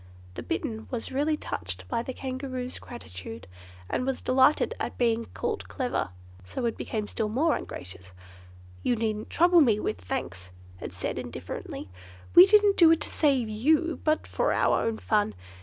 The 0.33 0.41
Bittern 0.41 0.87
was 0.89 1.11
really 1.11 1.37
touched 1.37 1.87
by 1.87 2.01
the 2.01 2.11
Kangaroo's 2.11 2.79
gratitude, 2.79 3.45
and 3.87 4.03
was 4.03 4.23
delighted 4.23 4.73
at 4.79 4.97
being 4.97 5.25
called 5.35 5.67
clever, 5.67 6.09
so 6.43 6.65
it 6.65 6.75
became 6.75 7.07
still 7.07 7.29
more 7.29 7.55
ungracious. 7.55 8.11
"You 8.81 8.95
needn't 8.95 9.29
trouble 9.29 9.61
me 9.61 9.79
with 9.79 10.01
thanks," 10.01 10.49
it 10.79 10.91
said 10.91 11.19
indifferently, 11.19 11.87
"we 12.33 12.47
didn't 12.47 12.77
do 12.77 12.89
it 12.89 13.01
to 13.01 13.09
save 13.09 13.47
you, 13.47 13.99
but 14.03 14.25
for 14.25 14.51
our 14.51 14.81
own 14.83 14.97
fun. 14.97 15.35